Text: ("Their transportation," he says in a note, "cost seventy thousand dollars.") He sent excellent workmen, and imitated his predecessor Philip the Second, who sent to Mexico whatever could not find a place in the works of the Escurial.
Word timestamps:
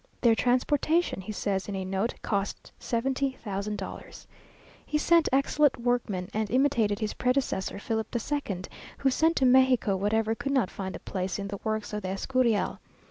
("Their 0.21 0.33
transportation," 0.33 1.21
he 1.21 1.31
says 1.31 1.69
in 1.69 1.75
a 1.75 1.85
note, 1.85 2.15
"cost 2.23 2.71
seventy 2.79 3.33
thousand 3.33 3.77
dollars.") 3.77 4.25
He 4.83 4.97
sent 4.97 5.29
excellent 5.31 5.77
workmen, 5.79 6.27
and 6.33 6.49
imitated 6.49 6.97
his 6.97 7.13
predecessor 7.13 7.77
Philip 7.77 8.09
the 8.09 8.17
Second, 8.17 8.67
who 8.97 9.11
sent 9.11 9.35
to 9.35 9.45
Mexico 9.45 9.95
whatever 9.95 10.33
could 10.33 10.53
not 10.53 10.71
find 10.71 10.95
a 10.95 10.99
place 10.99 11.37
in 11.37 11.49
the 11.49 11.59
works 11.63 11.93
of 11.93 12.01
the 12.01 12.09
Escurial. 12.09 12.79